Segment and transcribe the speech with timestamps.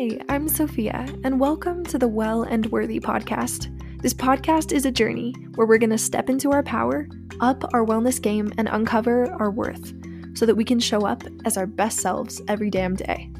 [0.00, 3.68] Hi, I'm Sofia, and welcome to the Well and Worthy podcast.
[4.00, 7.06] This podcast is a journey where we're going to step into our power,
[7.40, 9.92] up our wellness game, and uncover our worth
[10.34, 13.30] so that we can show up as our best selves every damn day.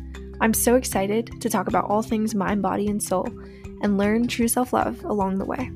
[0.43, 3.27] I'm so excited to talk about all things mind, body, and soul
[3.81, 5.71] and learn true self love along the way.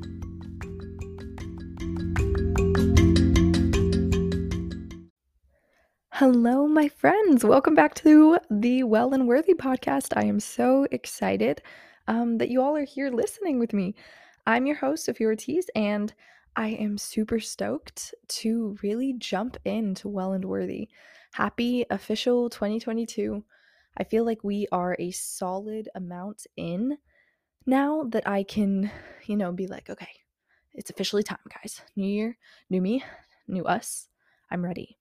[6.19, 7.45] Hello, my friends.
[7.45, 10.16] Welcome back to the Well and Worthy podcast.
[10.16, 11.61] I am so excited
[12.07, 13.97] um, that you all are here listening with me.
[14.47, 16.15] I'm your host, Sofia Ortiz, and
[16.55, 20.88] I am super stoked to really jump into Well and Worthy.
[21.33, 23.43] Happy official 2022.
[23.96, 26.96] I feel like we are a solid amount in
[27.66, 28.88] now that I can,
[29.27, 30.10] you know, be like, okay,
[30.74, 31.83] it's officially time, guys.
[31.96, 32.38] New year,
[32.71, 33.02] new me,
[33.49, 34.07] new us.
[34.49, 34.96] I'm ready.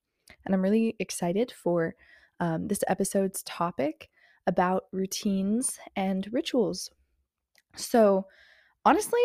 [0.46, 1.96] And I'm really excited for
[2.40, 4.10] um, this episode's topic
[4.48, 6.90] about routines and rituals.
[7.76, 8.26] So,
[8.86, 9.22] honestly,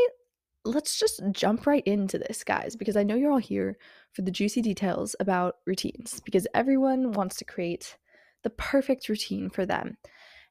[0.65, 3.79] let's just jump right into this, guys, because I know you're all here
[4.13, 7.97] for the juicy details about routines, because everyone wants to create
[8.45, 9.97] the perfect routine for them.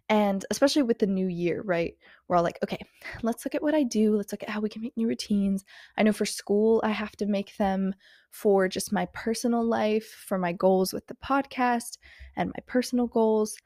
[0.10, 1.94] And especially with the new year, right?
[2.28, 2.80] We're all like, okay,
[3.24, 4.16] let's look at what I do.
[4.16, 5.66] Let's look at how we can make new routines.
[5.98, 7.94] I know for school, I have to make them
[8.32, 11.98] for just my personal life, for my goals with the podcast
[12.36, 13.58] and my personal goals.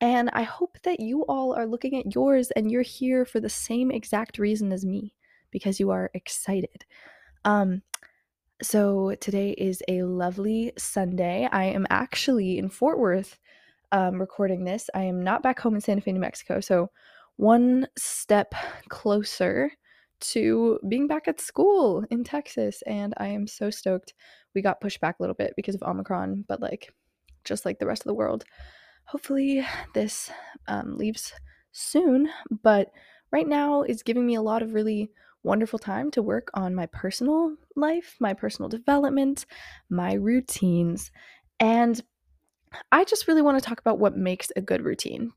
[0.00, 3.48] And I hope that you all are looking at yours and you're here for the
[3.48, 5.14] same exact reason as me
[5.50, 6.84] because you are excited.
[7.44, 7.82] Um,
[8.62, 11.48] so today is a lovely Sunday.
[11.50, 13.38] I am actually in Fort Worth
[13.92, 14.90] um, recording this.
[14.94, 16.60] I am not back home in Santa Fe, New Mexico.
[16.60, 16.90] So,
[17.36, 18.54] one step
[18.88, 19.70] closer
[20.20, 22.82] to being back at school in Texas.
[22.86, 24.14] And I am so stoked.
[24.54, 26.92] We got pushed back a little bit because of Omicron, but like,
[27.44, 28.44] just like the rest of the world,
[29.04, 30.30] hopefully this
[30.66, 31.32] um, leaves
[31.72, 32.28] soon.
[32.62, 32.90] But
[33.30, 35.10] right now is giving me a lot of really
[35.44, 39.46] wonderful time to work on my personal life, my personal development,
[39.88, 41.10] my routines,
[41.60, 42.02] and
[42.92, 45.32] I just really want to talk about what makes a good routine.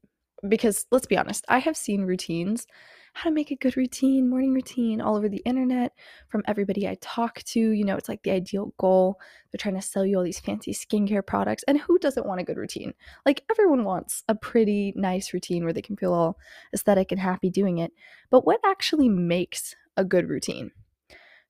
[0.48, 2.66] Because let's be honest, I have seen routines,
[3.14, 5.94] how to make a good routine, morning routine, all over the internet
[6.30, 7.60] from everybody I talk to.
[7.60, 9.20] You know, it's like the ideal goal.
[9.52, 11.64] They're trying to sell you all these fancy skincare products.
[11.68, 12.94] And who doesn't want a good routine?
[13.26, 16.38] Like, everyone wants a pretty nice routine where they can feel all
[16.74, 17.92] aesthetic and happy doing it.
[18.32, 20.72] But what actually makes a good routine?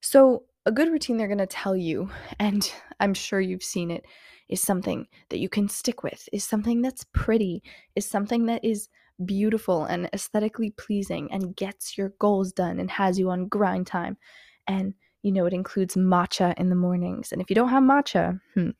[0.00, 4.04] So, a good routine, they're going to tell you, and I'm sure you've seen it
[4.48, 7.62] is something that you can stick with, is something that's pretty,
[7.96, 8.88] is something that is
[9.24, 14.16] beautiful and aesthetically pleasing and gets your goals done and has you on grind time.
[14.66, 17.32] And you know, it includes matcha in the mornings.
[17.32, 18.70] And if you don't have matcha, hmm,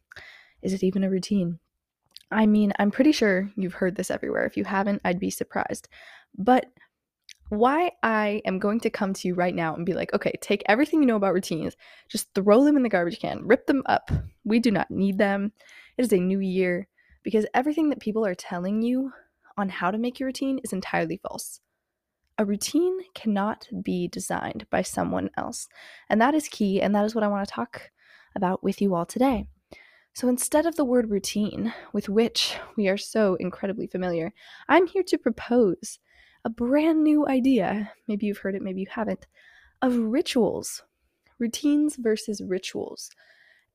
[0.60, 1.58] is it even a routine?
[2.30, 4.44] I mean, I'm pretty sure you've heard this everywhere.
[4.44, 5.88] If you haven't, I'd be surprised.
[6.36, 6.66] But
[7.52, 10.62] why I am going to come to you right now and be like, okay, take
[10.64, 11.76] everything you know about routines,
[12.08, 14.10] just throw them in the garbage can, rip them up.
[14.42, 15.52] We do not need them.
[15.98, 16.88] It is a new year
[17.22, 19.12] because everything that people are telling you
[19.58, 21.60] on how to make your routine is entirely false.
[22.38, 25.68] A routine cannot be designed by someone else.
[26.08, 27.90] And that is key, and that is what I want to talk
[28.34, 29.46] about with you all today.
[30.14, 34.32] So instead of the word routine, with which we are so incredibly familiar,
[34.70, 35.98] I'm here to propose
[36.44, 37.92] a brand new idea.
[38.08, 39.26] Maybe you've heard it, maybe you haven't,
[39.80, 40.82] of rituals,
[41.38, 43.10] routines versus rituals.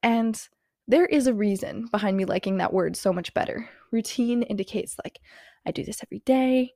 [0.03, 0.39] And
[0.88, 3.69] there is a reason behind me liking that word so much better.
[3.91, 5.19] Routine indicates like
[5.66, 6.73] I do this every day.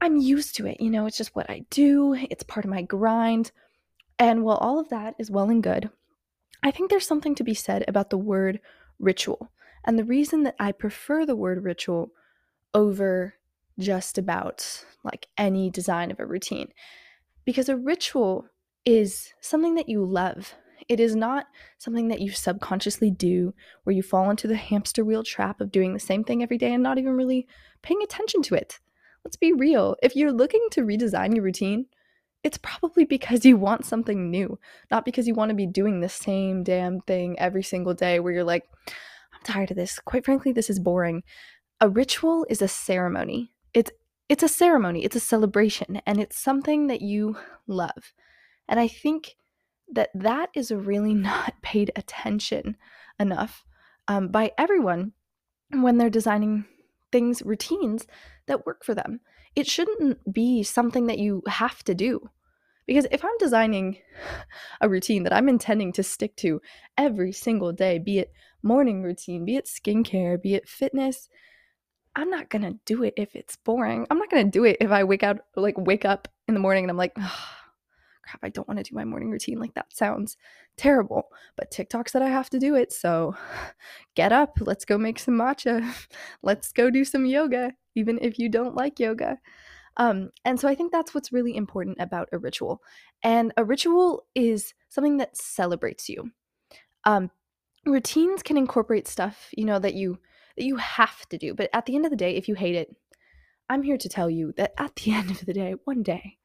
[0.00, 2.82] I'm used to it, you know, it's just what I do, it's part of my
[2.82, 3.52] grind.
[4.18, 5.90] And while all of that is well and good,
[6.62, 8.60] I think there's something to be said about the word
[8.98, 9.50] ritual.
[9.84, 12.10] And the reason that I prefer the word ritual
[12.72, 13.34] over
[13.78, 16.68] just about like any design of a routine.
[17.44, 18.46] Because a ritual
[18.84, 20.54] is something that you love.
[20.88, 21.46] It is not
[21.78, 23.54] something that you subconsciously do
[23.84, 26.72] where you fall into the hamster wheel trap of doing the same thing every day
[26.72, 27.46] and not even really
[27.82, 28.80] paying attention to it.
[29.24, 29.96] Let's be real.
[30.02, 31.86] If you're looking to redesign your routine,
[32.42, 34.58] it's probably because you want something new,
[34.90, 38.34] not because you want to be doing the same damn thing every single day where
[38.34, 38.64] you're like,
[39.32, 39.98] I'm tired of this.
[39.98, 41.22] Quite frankly, this is boring.
[41.80, 43.90] A ritual is a ceremony it's
[44.28, 47.36] it's a ceremony, it's a celebration, and it's something that you
[47.66, 48.14] love.
[48.68, 49.36] And I think
[49.92, 52.76] that that is really not paid attention
[53.18, 53.64] enough
[54.08, 55.12] um, by everyone
[55.70, 56.64] when they're designing
[57.12, 58.06] things, routines
[58.46, 59.20] that work for them.
[59.54, 62.30] It shouldn't be something that you have to do.
[62.86, 63.98] Because if I'm designing
[64.80, 66.60] a routine that I'm intending to stick to
[66.98, 68.32] every single day, be it
[68.62, 71.28] morning routine, be it skincare, be it fitness,
[72.16, 74.06] I'm not going to do it if it's boring.
[74.10, 76.60] I'm not going to do it if I wake out like wake up in the
[76.60, 77.40] morning and I'm like, oh,
[78.22, 79.58] crap, I don't want to do my morning routine.
[79.58, 80.36] Like that sounds
[80.76, 81.28] terrible.
[81.56, 82.92] But TikTok said I have to do it.
[82.92, 83.36] So
[84.14, 84.58] get up.
[84.60, 85.92] Let's go make some matcha.
[86.42, 89.38] let's go do some yoga, even if you don't like yoga.
[89.96, 92.82] Um, and so I think that's what's really important about a ritual.
[93.22, 96.32] And a ritual is something that celebrates you.
[97.04, 97.30] Um,
[97.86, 100.18] routines can incorporate stuff, you know, that you
[100.56, 101.54] that you have to do.
[101.54, 102.94] But at the end of the day, if you hate it,
[103.68, 106.38] I'm here to tell you that at the end of the day, one day,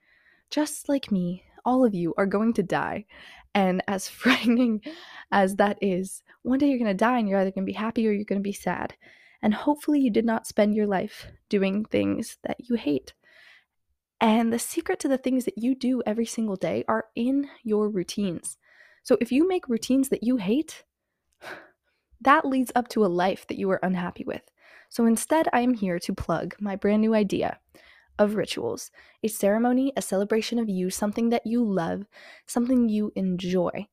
[0.49, 3.05] just like me, all of you are going to die.
[3.53, 4.81] And as frightening
[5.31, 7.73] as that is, one day you're going to die and you're either going to be
[7.73, 8.95] happy or you're going to be sad.
[9.41, 13.13] And hopefully, you did not spend your life doing things that you hate.
[14.19, 17.89] And the secret to the things that you do every single day are in your
[17.89, 18.57] routines.
[19.03, 20.83] So if you make routines that you hate,
[22.21, 24.41] that leads up to a life that you are unhappy with.
[24.89, 27.59] So instead, I am here to plug my brand new idea
[28.17, 28.91] of rituals
[29.23, 32.05] a ceremony, a celebration of you, something that you love,
[32.45, 33.87] something you enjoy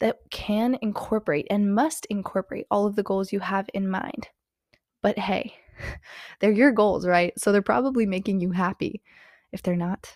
[0.00, 4.28] that can incorporate and must incorporate all of the goals you have in mind.
[5.00, 5.54] But hey,
[6.40, 7.32] they're your goals, right?
[7.38, 9.02] So they're probably making you happy.
[9.52, 10.14] If they're not,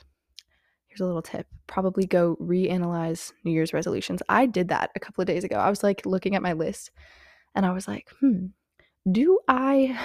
[0.88, 4.23] here's a little tip probably go reanalyze New Year's resolutions.
[4.29, 5.56] I did that a couple of days ago.
[5.56, 6.91] I was like looking at my list
[7.56, 8.47] and I was like, hmm,
[9.11, 9.99] do I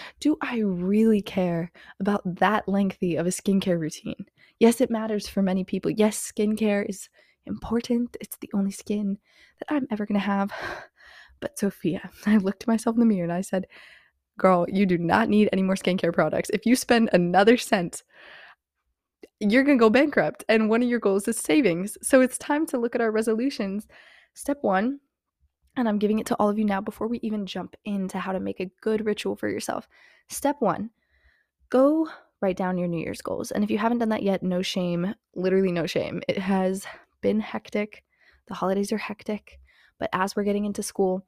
[0.20, 4.26] do I really care about that lengthy of a skincare routine?
[4.58, 5.90] Yes, it matters for many people.
[5.90, 7.08] Yes, skincare is
[7.46, 8.16] important.
[8.20, 9.18] It's the only skin
[9.60, 10.52] that I'm ever going to have.
[11.40, 13.66] But Sofia, I looked at myself in the mirror and I said,
[14.38, 16.50] "Girl, you do not need any more skincare products.
[16.50, 18.02] If you spend another cent
[19.40, 20.44] you're going to go bankrupt.
[20.48, 21.96] And one of your goals is savings.
[22.02, 23.86] So it's time to look at our resolutions.
[24.34, 25.00] Step one,
[25.76, 28.32] and I'm giving it to all of you now before we even jump into how
[28.32, 29.88] to make a good ritual for yourself.
[30.28, 30.90] Step one,
[31.70, 32.08] go
[32.40, 33.50] write down your New Year's goals.
[33.50, 36.22] And if you haven't done that yet, no shame, literally no shame.
[36.28, 36.86] It has
[37.20, 38.02] been hectic.
[38.48, 39.58] The holidays are hectic.
[39.98, 41.26] But as we're getting into school,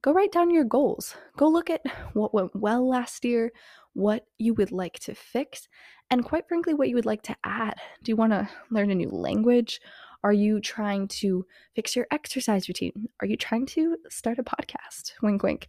[0.00, 1.16] go write down your goals.
[1.36, 1.82] Go look at
[2.14, 3.52] what went well last year,
[3.94, 5.68] what you would like to fix,
[6.10, 7.74] and quite frankly, what you would like to add.
[8.02, 9.80] Do you want to learn a new language?
[10.24, 13.08] Are you trying to fix your exercise routine?
[13.20, 15.12] Are you trying to start a podcast?
[15.20, 15.68] Wink, wink.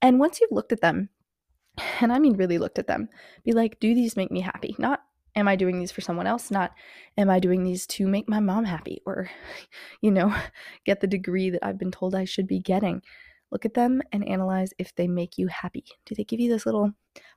[0.00, 1.10] And once you've looked at them,
[2.00, 3.08] and I mean really looked at them,
[3.44, 4.74] be like, do these make me happy?
[4.78, 5.00] Not
[5.36, 6.50] am I doing these for someone else?
[6.50, 6.72] Not
[7.16, 9.30] am I doing these to make my mom happy or,
[10.00, 10.34] you know,
[10.84, 13.02] get the degree that I've been told I should be getting?
[13.50, 15.84] Look at them and analyze if they make you happy.
[16.06, 16.92] Do they give you those little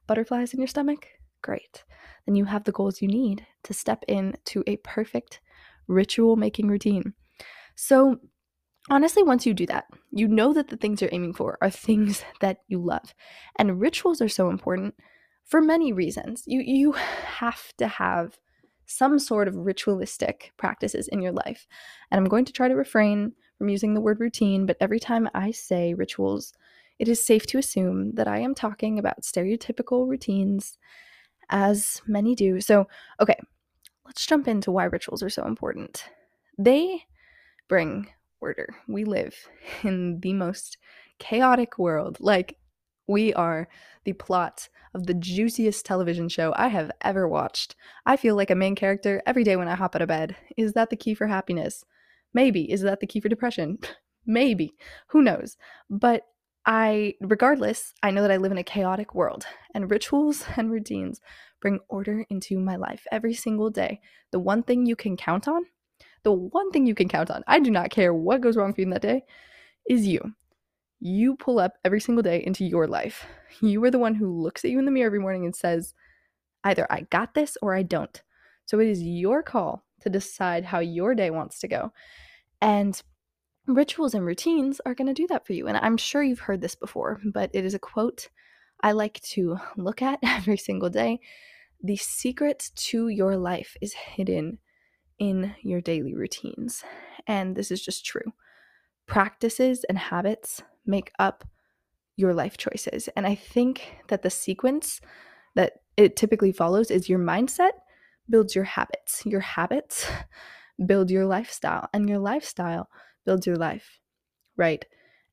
[0.06, 1.08] butterflies in your stomach?
[1.42, 1.84] Great.
[2.26, 5.42] Then you have the goals you need to step into a perfect
[5.88, 7.14] ritual making routine.
[7.76, 8.18] So,
[8.90, 12.24] honestly, once you do that, you know that the things you're aiming for are things
[12.42, 13.14] that you love.
[13.58, 14.96] And rituals are so important
[15.46, 16.44] for many reasons.
[16.46, 18.38] You you have to have
[18.86, 21.68] some sort of ritualistic practices in your life.
[22.12, 25.30] And I'm going to try to refrain from using the word routine, but every time
[25.34, 26.54] I say rituals,
[27.00, 30.78] it is safe to assume that I am talking about stereotypical routines,
[31.50, 32.62] as many do.
[32.62, 32.88] So,
[33.20, 33.40] okay,
[34.06, 36.06] let's jump into why rituals are so important.
[36.58, 37.04] They
[37.68, 38.10] bring
[38.42, 38.76] order.
[38.88, 39.36] We live
[39.84, 40.78] in the most
[41.20, 42.18] chaotic world.
[42.20, 42.58] Like,
[43.08, 43.68] we are
[44.06, 47.76] the plot of the juiciest television show I have ever watched.
[48.06, 50.36] I feel like a main character every day when I hop out of bed.
[50.56, 51.84] Is that the key for happiness?
[52.34, 52.72] Maybe.
[52.72, 53.80] Is that the key for depression?
[54.26, 54.74] Maybe.
[55.08, 55.58] Who knows?
[55.90, 56.24] But
[56.66, 61.20] I, regardless, I know that I live in a chaotic world, and rituals and routines
[61.64, 64.02] bring order into my life every single day.
[64.32, 65.64] The one thing you can count on,
[66.24, 68.82] the one thing you can count on, I do not care what goes wrong for
[68.82, 69.24] you in that day,
[69.90, 70.34] is you.
[71.00, 73.26] You pull up every single day into your life.
[73.62, 75.94] You are the one who looks at you in the mirror every morning and says,
[76.64, 78.20] either I got this or I don't.
[78.66, 81.94] So it is your call to decide how your day wants to go.
[82.62, 83.00] And
[83.68, 85.68] rituals and routines are going to do that for you.
[85.68, 88.30] And I'm sure you've heard this before, but it is a quote
[88.82, 91.20] I like to look at every single day.
[91.84, 94.60] The secret to your life is hidden
[95.20, 96.84] in your daily routines.
[97.28, 98.34] And this is just true.
[99.06, 101.44] Practices and habits make up
[102.16, 103.10] your life choices.
[103.16, 105.02] And I think that the sequence
[105.56, 107.72] that it typically follows is your mindset
[108.30, 109.26] builds your habits.
[109.26, 110.10] Your habits
[110.86, 112.90] build your lifestyle, and your lifestyle
[113.26, 114.00] builds your life,
[114.58, 114.86] right?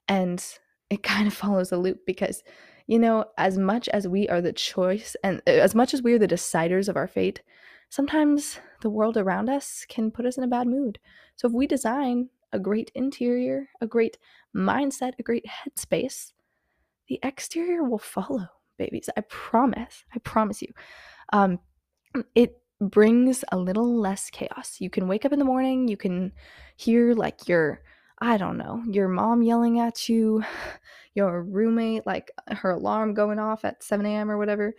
[0.08, 0.44] And
[0.90, 2.42] it kind of follows a loop because,
[2.90, 6.12] you know, as much as we are the choice and uh, as much as we
[6.12, 7.40] are the deciders of our fate,
[7.88, 10.98] sometimes the world around us can put us in a bad mood.
[11.36, 14.18] So if we design a great interior, a great
[14.56, 16.32] mindset, a great headspace,
[17.06, 19.08] the exterior will follow babies.
[19.16, 20.04] I promise.
[20.12, 20.72] I promise you.
[21.32, 21.60] Um,
[22.34, 24.78] it brings a little less chaos.
[24.80, 26.32] You can wake up in the morning, you can
[26.76, 27.82] hear like your,
[28.20, 30.44] I don't know, your mom yelling at you,
[31.14, 34.30] your roommate, like uh, her alarm going off at 7 a.m.
[34.30, 34.74] or whatever.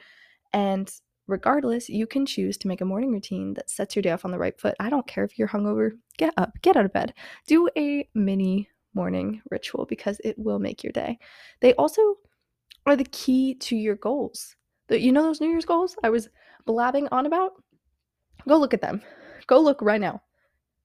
[0.53, 0.91] And
[1.27, 4.31] regardless, you can choose to make a morning routine that sets your day off on
[4.31, 4.75] the right foot.
[4.79, 7.13] I don't care if you're hungover, get up, get out of bed,
[7.47, 11.17] do a mini morning ritual because it will make your day.
[11.61, 12.01] They also
[12.85, 14.55] are the key to your goals.
[14.89, 16.29] You know those New Year's goals I was
[16.65, 17.53] blabbing on about?
[18.47, 19.01] Go look at them.
[19.47, 20.21] Go look right now.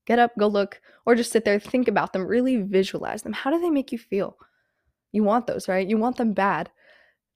[0.07, 3.33] Get up, go look, or just sit there, think about them, really visualize them.
[3.33, 4.37] How do they make you feel?
[5.13, 5.89] You want those, right?
[5.89, 6.71] You want them bad.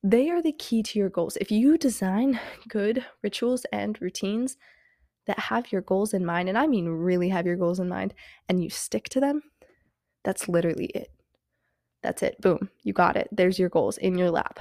[0.03, 1.37] They are the key to your goals.
[1.41, 4.57] If you design good rituals and routines
[5.27, 8.15] that have your goals in mind, and I mean really have your goals in mind,
[8.49, 9.43] and you stick to them,
[10.25, 11.11] that's literally it.
[12.03, 12.41] That's it.
[12.41, 12.71] Boom.
[12.83, 13.29] You got it.
[13.31, 14.61] There's your goals in your lap.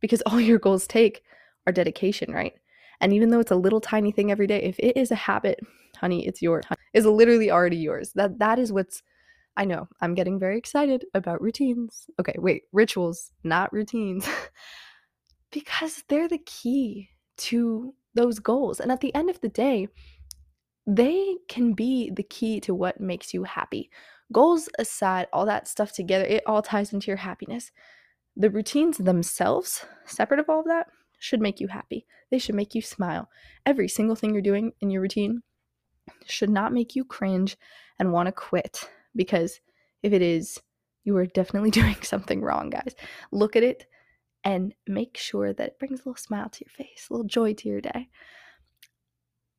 [0.00, 1.22] Because all your goals take
[1.66, 2.54] are dedication, right?
[3.00, 5.60] And even though it's a little tiny thing every day, if it is a habit,
[5.98, 6.64] honey, it's yours.
[6.94, 8.12] Is literally already yours.
[8.14, 9.02] That that is what's
[9.56, 9.88] I know.
[10.00, 12.06] I'm getting very excited about routines.
[12.20, 14.28] Okay, wait, rituals, not routines.
[15.50, 18.78] because they're the key to those goals.
[18.78, 19.88] And at the end of the day,
[20.86, 23.90] they can be the key to what makes you happy.
[24.32, 27.72] Goals aside, all that stuff together, it all ties into your happiness.
[28.36, 30.86] The routines themselves, separate of all of that,
[31.18, 32.06] should make you happy.
[32.30, 33.28] They should make you smile.
[33.66, 35.42] Every single thing you're doing in your routine
[36.26, 37.56] should not make you cringe
[37.98, 39.60] and want to quit because
[40.02, 40.60] if it is,
[41.04, 42.94] you are definitely doing something wrong, guys.
[43.32, 43.86] Look at it
[44.44, 47.54] and make sure that it brings a little smile to your face, a little joy
[47.54, 48.08] to your day.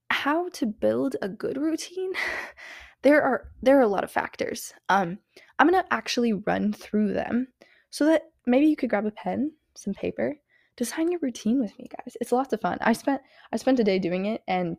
[0.09, 2.13] How to build a good routine?
[3.01, 4.73] there are there are a lot of factors.
[4.89, 5.19] Um,
[5.57, 7.47] I'm gonna actually run through them
[7.89, 10.35] so that maybe you could grab a pen, some paper,
[10.75, 12.15] design your routine with me, guys.
[12.21, 12.77] It's lots of fun.
[12.81, 14.77] I spent I spent a day doing it and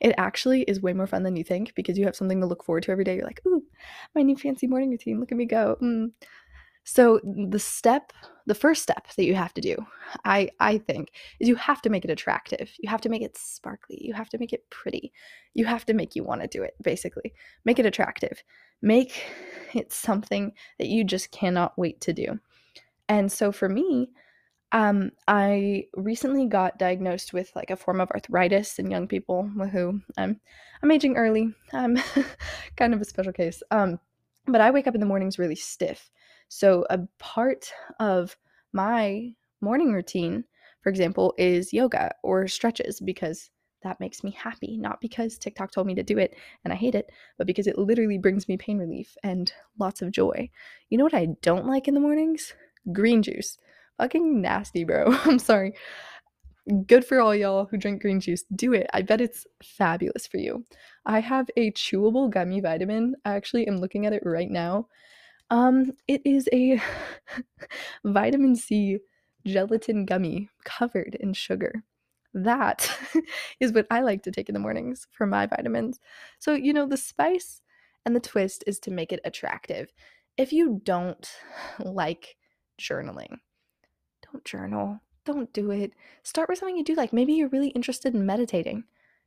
[0.00, 2.64] it actually is way more fun than you think because you have something to look
[2.64, 3.16] forward to every day.
[3.16, 3.62] You're like, ooh,
[4.14, 5.20] my new fancy morning routine.
[5.20, 5.76] Look at me go.
[5.82, 6.12] Mm.
[6.84, 8.14] So the step,
[8.46, 9.76] the first step that you have to do,
[10.24, 12.70] I I think, is you have to make it attractive.
[12.78, 13.98] You have to make it sparkly.
[14.00, 15.12] You have to make it pretty.
[15.52, 17.34] You have to make you want to do it, basically.
[17.66, 18.42] Make it attractive.
[18.80, 19.22] Make
[19.74, 22.38] it something that you just cannot wait to do.
[23.08, 24.10] And so for me,
[24.72, 30.00] um, I recently got diagnosed with like a form of arthritis in young people who
[30.16, 30.40] I'm
[30.82, 31.54] I'm aging early.
[31.72, 31.98] I'm
[32.76, 33.62] kind of a special case.
[33.70, 33.98] Um,
[34.46, 36.10] but I wake up in the mornings really stiff.
[36.48, 37.70] So, a part
[38.00, 38.36] of
[38.72, 40.44] my morning routine,
[40.82, 43.50] for example, is yoga or stretches because
[43.82, 44.76] that makes me happy.
[44.76, 46.34] Not because TikTok told me to do it
[46.64, 50.10] and I hate it, but because it literally brings me pain relief and lots of
[50.10, 50.50] joy.
[50.88, 52.54] You know what I don't like in the mornings?
[52.92, 53.58] Green juice.
[53.98, 55.06] Fucking nasty, bro.
[55.24, 55.74] I'm sorry.
[56.86, 58.44] Good for all y'all who drink green juice.
[58.54, 58.88] Do it.
[58.92, 60.64] I bet it's fabulous for you.
[61.06, 63.14] I have a chewable gummy vitamin.
[63.24, 64.86] I actually am looking at it right now
[65.50, 66.80] um, it is a
[68.04, 68.98] vitamin C
[69.46, 71.84] gelatin gummy covered in sugar.
[72.34, 72.90] That
[73.60, 76.00] is what I like to take in the mornings for my vitamins.
[76.38, 77.62] So, you know, the spice
[78.04, 79.92] and the twist is to make it attractive.
[80.36, 81.28] If you don't
[81.78, 82.36] like
[82.80, 83.38] journaling,
[84.32, 85.00] don't journal.
[85.24, 85.92] Don't do it.
[86.22, 87.12] Start with something you do like.
[87.12, 88.84] Maybe you're really interested in meditating.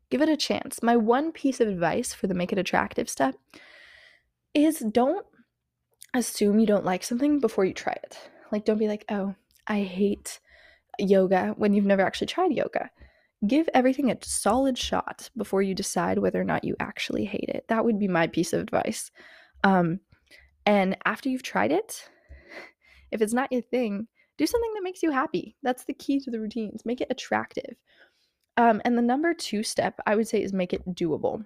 [0.09, 0.81] Give it a chance.
[0.81, 3.35] My one piece of advice for the make it attractive step
[4.53, 5.25] is don't
[6.13, 8.17] assume you don't like something before you try it.
[8.51, 9.35] Like, don't be like, oh,
[9.67, 10.39] I hate
[10.99, 12.89] yoga when you've never actually tried yoga.
[13.47, 17.65] Give everything a solid shot before you decide whether or not you actually hate it.
[17.69, 19.11] That would be my piece of advice.
[19.63, 19.99] Um,
[20.65, 22.09] and after you've tried it,
[23.11, 24.07] if it's not your thing,
[24.41, 25.55] do something that makes you happy.
[25.61, 26.83] That's the key to the routines.
[26.83, 27.75] Make it attractive.
[28.57, 31.45] Um, and the number two step I would say is make it doable.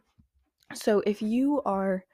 [0.73, 2.05] So if you are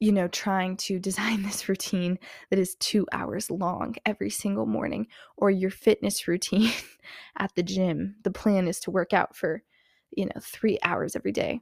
[0.00, 2.18] you know, trying to design this routine
[2.50, 5.06] that is two hours long every single morning,
[5.38, 6.70] or your fitness routine
[7.38, 8.16] at the gym.
[8.24, 9.62] The plan is to work out for,
[10.10, 11.60] you know, three hours every day.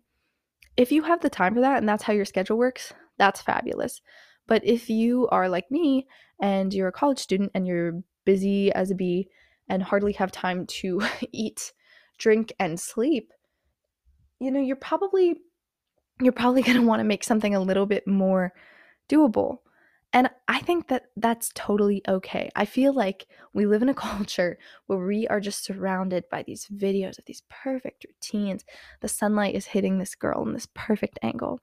[0.76, 4.00] If you have the time for that and that's how your schedule works, that's fabulous.
[4.49, 6.08] But if you are like me
[6.40, 9.28] and you're a college student and you're busy as a bee
[9.68, 11.02] and hardly have time to
[11.32, 11.72] eat,
[12.18, 13.32] drink, and sleep,
[14.40, 15.36] you know, you're probably
[16.20, 18.52] you're probably going to want to make something a little bit more
[19.08, 19.58] doable.
[20.12, 22.50] And I think that that's totally okay.
[22.54, 26.66] I feel like we live in a culture where we are just surrounded by these
[26.66, 28.64] videos of these perfect routines.
[29.00, 31.60] The sunlight is hitting this girl in this perfect angle.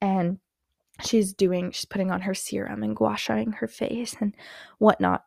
[0.00, 0.38] And
[1.04, 4.34] she's doing, she's putting on her serum and gua shaing her face and
[4.78, 5.24] whatnot.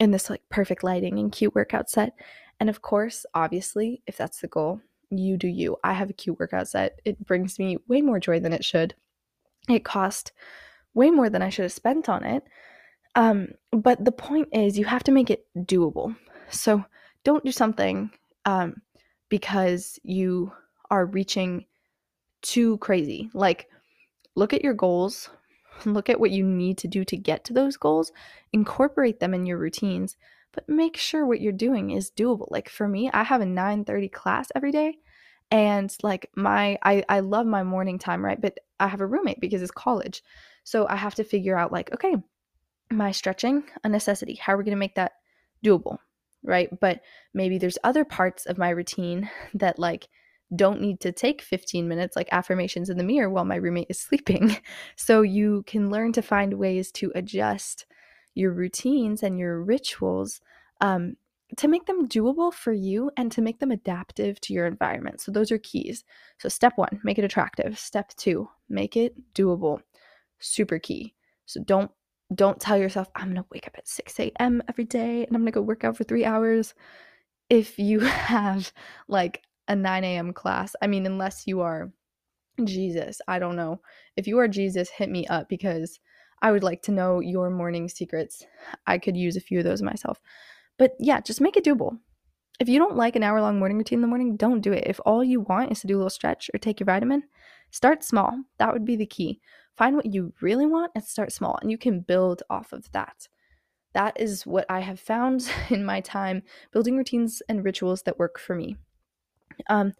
[0.00, 2.14] In this like perfect lighting and cute workout set.
[2.60, 5.76] And of course, obviously, if that's the goal, you do you.
[5.84, 7.00] I have a cute workout set.
[7.04, 8.94] It brings me way more joy than it should.
[9.68, 10.32] It cost
[10.94, 12.42] way more than I should have spent on it.
[13.14, 16.16] Um, but the point is, you have to make it doable.
[16.50, 16.84] So
[17.22, 18.10] don't do something
[18.44, 18.82] um,
[19.28, 20.52] because you
[20.90, 21.66] are reaching
[22.42, 23.30] too crazy.
[23.32, 23.68] Like,
[24.34, 25.30] look at your goals,
[25.84, 28.12] look at what you need to do to get to those goals,
[28.52, 30.16] incorporate them in your routines,
[30.52, 32.46] but make sure what you're doing is doable.
[32.50, 34.98] Like for me, I have a 9:30 class every day
[35.50, 38.40] and like my I I love my morning time, right?
[38.40, 40.22] But I have a roommate because it's college.
[40.64, 42.16] So I have to figure out like, okay,
[42.90, 44.34] my stretching a necessity.
[44.34, 45.12] How are we going to make that
[45.64, 45.98] doable?
[46.42, 46.68] Right?
[46.80, 47.00] But
[47.32, 50.08] maybe there's other parts of my routine that like
[50.54, 54.00] don't need to take 15 minutes like affirmations in the mirror while my roommate is
[54.00, 54.56] sleeping.
[54.96, 57.86] So you can learn to find ways to adjust
[58.34, 60.40] your routines and your rituals
[60.80, 61.16] um,
[61.56, 65.20] to make them doable for you and to make them adaptive to your environment.
[65.20, 66.04] So those are keys.
[66.38, 67.78] So step one, make it attractive.
[67.78, 69.80] Step two, make it doable.
[70.40, 71.14] Super key.
[71.46, 71.90] So don't
[72.34, 74.62] don't tell yourself I'm gonna wake up at 6 a.m.
[74.68, 76.74] every day and I'm gonna go work out for three hours.
[77.50, 78.72] If you have
[79.06, 80.32] like a 9 a.m.
[80.32, 81.90] class, I mean, unless you are
[82.62, 83.80] Jesus, I don't know.
[84.16, 85.98] If you are Jesus, hit me up because
[86.42, 88.44] I would like to know your morning secrets.
[88.86, 90.20] I could use a few of those myself.
[90.78, 91.98] But yeah, just make it doable.
[92.60, 94.84] If you don't like an hour long morning routine in the morning, don't do it.
[94.86, 97.24] If all you want is to do a little stretch or take your vitamin,
[97.70, 98.44] start small.
[98.58, 99.40] That would be the key.
[99.76, 103.26] Find what you really want and start small, and you can build off of that.
[103.92, 106.42] That is what I have found in my time
[106.72, 108.76] building routines and rituals that work for me.
[109.68, 109.92] Um,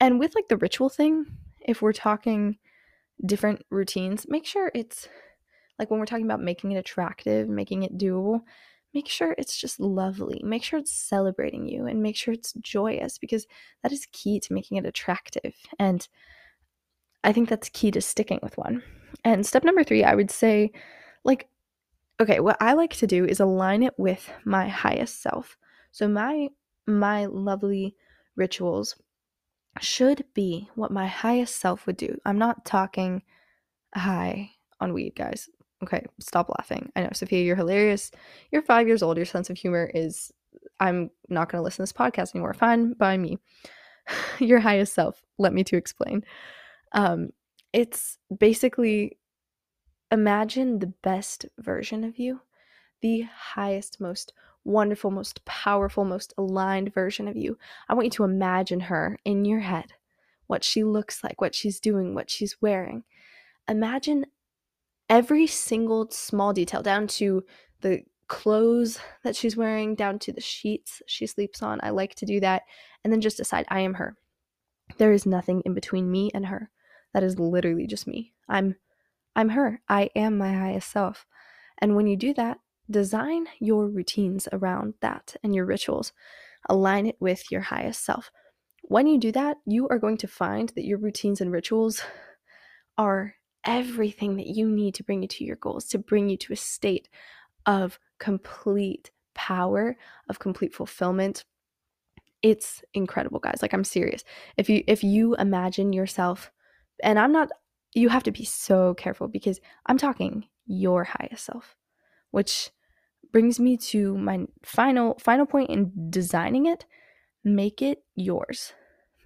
[0.00, 1.26] and with like the ritual thing,
[1.60, 2.58] if we're talking
[3.24, 5.08] different routines, make sure it's
[5.78, 8.40] like when we're talking about making it attractive, making it doable,
[8.94, 10.40] make sure it's just lovely.
[10.44, 13.46] Make sure it's celebrating you and make sure it's joyous because
[13.82, 15.54] that is key to making it attractive.
[15.78, 16.06] And
[17.24, 18.82] I think that's key to sticking with one.
[19.24, 20.72] And step number three, I would say,
[21.24, 21.48] like,
[22.20, 25.56] okay, what I like to do is align it with my highest self.
[25.90, 26.48] So my
[26.86, 27.94] my lovely
[28.38, 28.96] rituals
[29.80, 32.16] should be what my highest self would do.
[32.24, 33.22] I'm not talking
[33.94, 35.48] high on weed, guys.
[35.82, 36.90] Okay, stop laughing.
[36.96, 38.10] I know, Sofia, you're hilarious.
[38.50, 39.16] You're five years old.
[39.16, 40.32] Your sense of humor is,
[40.80, 42.54] I'm not going to listen to this podcast anymore.
[42.54, 43.38] Fine by me.
[44.38, 45.22] Your highest self.
[45.38, 46.24] Let me to explain.
[46.92, 47.30] Um,
[47.72, 49.18] it's basically
[50.10, 52.40] imagine the best version of you,
[53.00, 54.32] the highest, most
[54.64, 57.58] wonderful, most powerful, most aligned version of you.
[57.88, 59.92] I want you to imagine her in your head,
[60.46, 63.04] what she looks like, what she's doing, what she's wearing.
[63.68, 64.26] Imagine
[65.08, 67.44] every single small detail down to
[67.80, 71.80] the clothes that she's wearing, down to the sheets she sleeps on.
[71.82, 72.62] I like to do that.
[73.02, 74.16] And then just decide I am her.
[74.98, 76.70] There is nothing in between me and her.
[77.14, 78.34] That is literally just me.
[78.48, 78.76] I'm
[79.34, 79.80] I'm her.
[79.88, 81.24] I am my highest self.
[81.78, 82.58] And when you do that,
[82.90, 86.12] design your routines around that and your rituals.
[86.68, 88.30] Align it with your highest self.
[88.82, 92.02] When you do that, you are going to find that your routines and rituals
[92.96, 96.52] are everything that you need to bring you to your goals, to bring you to
[96.52, 97.08] a state
[97.66, 99.96] of complete power,
[100.28, 101.44] of complete fulfillment.
[102.42, 103.58] It's incredible, guys.
[103.60, 104.24] Like I'm serious.
[104.56, 106.50] If you if you imagine yourself
[107.02, 107.50] and I'm not
[107.94, 111.76] you have to be so careful because I'm talking your highest self,
[112.30, 112.70] which
[113.32, 116.86] brings me to my final final point in designing it.
[117.44, 118.72] Make it yours.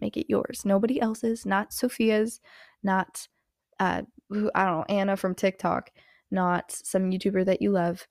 [0.00, 0.62] Make it yours.
[0.64, 2.40] Nobody else's, not Sofia's,
[2.82, 3.28] not
[3.78, 4.02] uh,
[4.54, 5.90] I don't know, Anna from TikTok,
[6.30, 8.06] not some YouTuber that you love.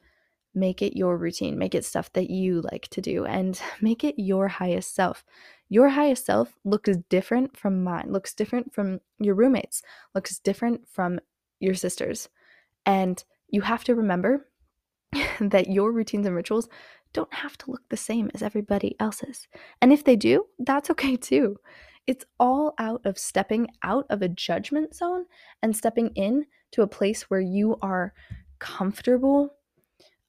[0.53, 1.57] Make it your routine.
[1.57, 5.23] Make it stuff that you like to do and make it your highest self.
[5.69, 9.81] Your highest self looks different from mine, looks different from your roommates,
[10.13, 11.19] looks different from
[11.61, 12.27] your sisters.
[12.85, 14.47] And you have to remember
[15.39, 16.67] that your routines and rituals
[17.13, 19.47] don't have to look the same as everybody else's.
[19.81, 21.57] And if they do, that's okay too.
[22.07, 25.25] It's all out of stepping out of a judgment zone
[25.61, 28.13] and stepping in to a place where you are
[28.59, 29.53] comfortable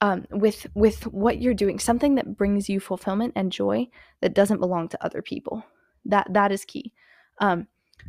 [0.00, 3.86] um, with with what you're doing, something that brings you fulfillment and joy
[4.20, 5.64] that doesn't belong to other people.
[6.04, 6.92] That that is key.
[7.40, 7.68] Um,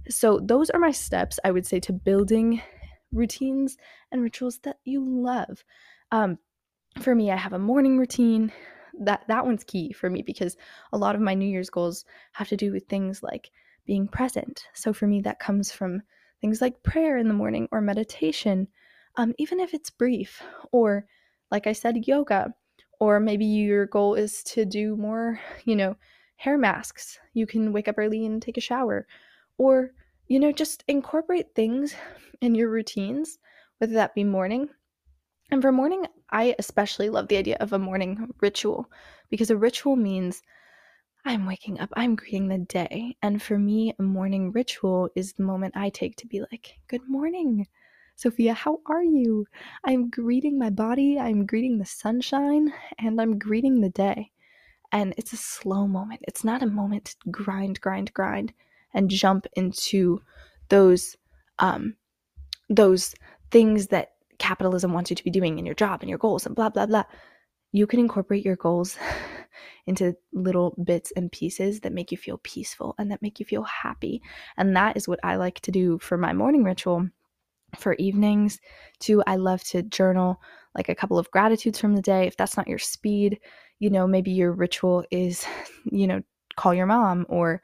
[0.10, 2.62] so those are my steps I would say to building
[3.12, 3.78] routines
[4.12, 5.64] and rituals that you love.
[6.12, 6.40] Um,
[7.00, 8.52] for me, I have a morning routine.
[9.00, 10.56] That that one's key for me because
[10.92, 13.50] a lot of my New Year's goals have to do with things like
[13.86, 14.68] being present.
[14.74, 16.04] So for me, that comes from
[16.42, 18.68] things like prayer in the morning or meditation,
[19.16, 21.06] um, even if it's brief, or
[21.52, 22.54] like I said, yoga,
[23.00, 25.98] Or maybe your goal is to do more, you know,
[26.38, 27.20] hair masks.
[27.34, 29.08] You can wake up early and take a shower.
[29.58, 29.92] Or,
[30.28, 31.96] you know, just incorporate things
[32.42, 33.40] in your routines,
[33.80, 34.70] whether that be morning.
[35.54, 38.90] And for morning, I especially love the idea of a morning ritual
[39.30, 40.42] because a ritual means
[41.26, 43.18] I'm waking up, I'm greeting the day.
[43.22, 47.08] And for me, a morning ritual is the moment I take to be like, Good
[47.08, 47.68] morning,
[48.16, 49.46] Sofia, how are you?
[49.84, 54.32] I'm greeting my body, I'm greeting the sunshine, and I'm greeting the day.
[54.92, 56.22] And it's a slow moment.
[56.24, 58.54] It's not a moment to grind, grind, grind
[58.92, 60.20] and jump into
[60.70, 61.16] those
[61.60, 61.96] um
[62.70, 63.14] those
[63.52, 64.13] things that
[64.44, 66.86] capitalism wants you to be doing in your job and your goals and blah blah
[66.86, 67.06] blah.
[67.72, 68.98] You can incorporate your goals
[69.88, 73.64] into little bits and pieces that make you feel peaceful and that make you feel
[73.64, 74.22] happy.
[74.58, 77.08] And that is what I like to do for my morning ritual.
[77.78, 78.60] For evenings,
[79.00, 80.40] too, I love to journal
[80.76, 82.28] like a couple of gratitudes from the day.
[82.28, 83.40] If that's not your speed,
[83.80, 85.46] you know, maybe your ritual is,
[85.86, 86.22] you know,
[86.58, 87.62] call your mom or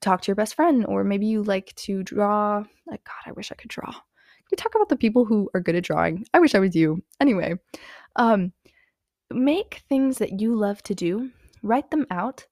[0.00, 2.64] talk to your best friend, or maybe you like to draw.
[2.86, 3.94] Like, God, I wish I could draw.
[4.50, 6.26] We talk about the people who are good at drawing?
[6.34, 7.02] I wish I was you.
[7.20, 7.54] Anyway,
[8.16, 8.52] um,
[9.30, 11.30] make things that you love to do,
[11.62, 12.46] write them out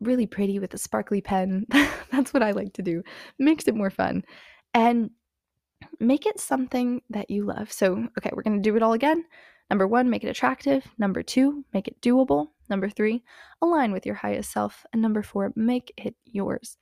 [0.00, 1.66] really pretty with a sparkly pen.
[2.12, 3.02] That's what I like to do.
[3.38, 4.24] Makes it more fun.
[4.74, 5.10] And
[6.00, 7.72] make it something that you love.
[7.72, 9.24] So, okay, we're going to do it all again.
[9.70, 10.86] Number one, make it attractive.
[10.98, 12.48] Number two, make it doable.
[12.70, 13.22] Number three,
[13.60, 14.84] align with your highest self.
[14.92, 16.78] And number four, make it yours.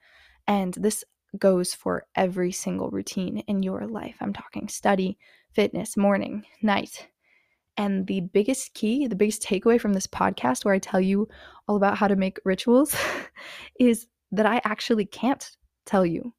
[0.47, 1.05] And this
[1.39, 4.17] goes for every single routine in your life.
[4.21, 5.19] I'm talking study,
[5.53, 7.09] fitness, morning, night,
[7.77, 11.29] and the biggest key, the biggest takeaway from this podcast, where I tell you
[11.69, 12.97] all about how to make rituals,
[13.81, 15.51] is that I actually can't
[15.85, 16.33] tell you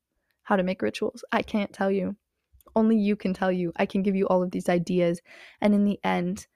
[0.43, 1.23] how to make rituals.
[1.31, 2.15] I can't tell you.
[2.75, 3.71] Only you can tell you.
[3.75, 5.21] I can give you all of these ideas.
[5.61, 6.47] And in the end,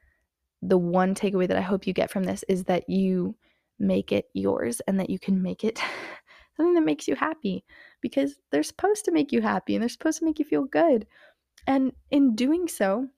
[0.62, 3.36] the one takeaway that I hope you get from this is that you
[3.78, 5.80] make it yours and that you can make it
[6.56, 7.64] something that makes you happy
[8.00, 11.06] because they're supposed to make you happy and they're supposed to make you feel good.
[11.66, 13.08] And in doing so,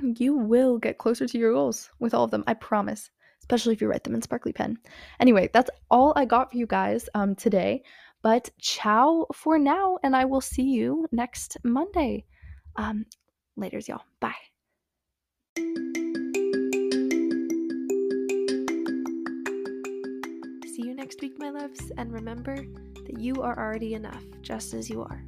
[0.00, 2.44] you will get closer to your goals with all of them.
[2.46, 4.78] I promise, especially if you write them in sparkly pen.
[5.20, 7.82] Anyway, that's all I got for you guys um, today.
[8.22, 12.24] But ciao for now, and I will see you next Monday.
[12.76, 13.06] Um,
[13.58, 14.02] laters, y'all.
[14.20, 14.34] Bye.
[21.08, 22.54] Next week, my loves, and remember
[23.06, 25.24] that you are already enough just as you are.